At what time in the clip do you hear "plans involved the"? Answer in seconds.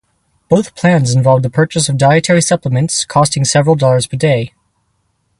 0.73-1.51